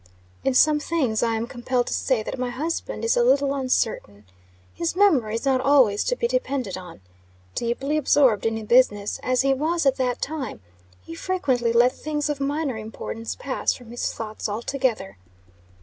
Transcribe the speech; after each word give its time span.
In 0.43 0.55
some 0.55 0.79
things, 0.79 1.21
I 1.21 1.35
am 1.35 1.45
compelled 1.45 1.85
to 1.85 1.93
say 1.93 2.23
that 2.23 2.39
my 2.39 2.49
husband 2.49 3.05
is 3.05 3.15
a 3.15 3.23
little 3.23 3.53
uncertain. 3.53 4.25
His 4.73 4.95
memory 4.95 5.35
is 5.35 5.45
not 5.45 5.61
always 5.61 6.03
to 6.05 6.15
be 6.15 6.27
depended 6.27 6.75
on. 6.75 7.01
Deeply 7.53 7.97
absorbed 7.97 8.47
in 8.47 8.65
business, 8.65 9.19
as 9.21 9.43
he 9.43 9.53
was 9.53 9.85
at 9.85 9.97
that 9.97 10.19
time, 10.19 10.59
he 11.03 11.13
frequently 11.13 11.71
let 11.71 11.91
things 11.91 12.31
of 12.31 12.39
minor 12.41 12.77
importance 12.77 13.35
pass 13.35 13.75
from 13.75 13.91
his 13.91 14.11
thoughts 14.11 14.49
altogether. 14.49 15.19